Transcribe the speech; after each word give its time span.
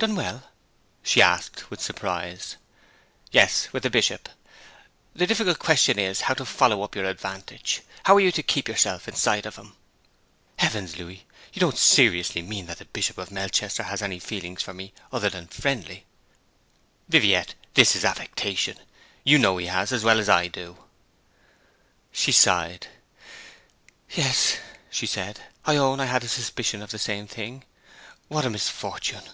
'Done 0.00 0.14
well?' 0.14 0.52
she 1.02 1.20
asked, 1.20 1.70
with 1.72 1.80
surprise. 1.80 2.54
'Yes, 3.32 3.72
with 3.72 3.82
the 3.82 3.90
Bishop. 3.90 4.28
The 5.12 5.26
difficult 5.26 5.58
question 5.58 5.98
is 5.98 6.20
how 6.20 6.34
to 6.34 6.44
follow 6.46 6.84
up 6.84 6.96
our 6.96 7.02
advantage. 7.04 7.82
How 8.04 8.14
are 8.14 8.20
you 8.20 8.30
to 8.30 8.42
keep 8.44 8.68
yourself 8.68 9.08
in 9.08 9.16
sight 9.16 9.44
of 9.44 9.56
him?' 9.56 9.74
'Heavens, 10.58 10.96
Louis! 10.98 11.26
You 11.52 11.58
don't 11.58 11.76
seriously 11.76 12.42
mean 12.42 12.66
that 12.66 12.78
the 12.78 12.84
Bishop 12.84 13.18
of 13.18 13.32
Melchester 13.32 13.82
has 13.82 14.00
any 14.00 14.20
feelings 14.20 14.62
for 14.62 14.72
me 14.72 14.92
other 15.10 15.28
than 15.30 15.48
friendly?' 15.48 16.06
'Viviette, 17.08 17.56
this 17.74 17.96
is 17.96 18.04
affectation. 18.04 18.78
You 19.24 19.36
know 19.36 19.56
he 19.56 19.66
has 19.66 19.90
as 19.90 20.04
well 20.04 20.20
as 20.20 20.28
I 20.28 20.46
do.' 20.46 20.78
She 22.12 22.30
sighed. 22.30 22.86
'Yes,' 24.10 24.58
she 24.90 25.06
said. 25.06 25.40
'I 25.64 25.74
own 25.74 25.98
I 25.98 26.04
had 26.04 26.22
a 26.22 26.28
suspicion 26.28 26.82
of 26.82 26.92
the 26.92 27.00
same 27.00 27.26
thing. 27.26 27.64
What 28.28 28.44
a 28.46 28.50
misfortune!' 28.50 29.24